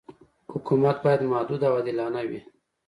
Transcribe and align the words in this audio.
حکومت 0.53 1.03
باید 1.03 1.21
محدود 1.31 1.61
او 1.65 1.71
عادلانه 1.77 2.21
وي. 2.29 2.41